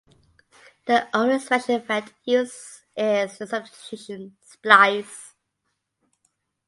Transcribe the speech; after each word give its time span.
The 0.87 1.15
only 1.15 1.37
special 1.37 1.75
effect 1.75 2.11
used 2.25 2.55
is 2.97 3.37
the 3.37 3.45
substitution 3.45 4.35
splice. 4.41 5.35